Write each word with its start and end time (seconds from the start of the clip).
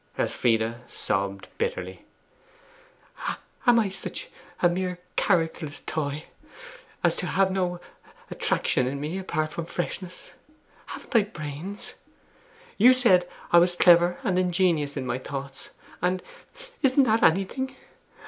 Elfride 0.17 0.77
sobbed 0.89 1.47
bitterly. 1.59 2.05
'Am 3.67 3.77
I 3.77 3.89
such 3.89 4.29
a 4.59 4.67
mere 4.67 4.97
characterless 5.15 5.81
toy 5.81 6.23
as 7.03 7.15
to 7.17 7.27
have 7.27 7.51
no 7.51 7.79
attrac 8.33 8.65
tion 8.65 8.87
in 8.87 8.99
me, 8.99 9.19
apart 9.19 9.51
from 9.51 9.67
freshness? 9.67 10.31
Haven't 10.87 11.15
I 11.15 11.21
brains? 11.25 11.93
You 12.79 12.93
said 12.93 13.29
I 13.51 13.59
was 13.59 13.75
clever 13.75 14.17
and 14.23 14.39
ingenious 14.39 14.97
in 14.97 15.05
my 15.05 15.19
thoughts, 15.19 15.69
and 16.01 16.23
isn't 16.81 17.03
that 17.03 17.21
anything? 17.21 17.75